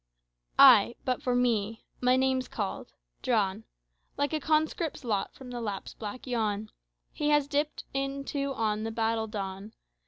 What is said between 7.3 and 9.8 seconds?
dipped into on the battle dawn.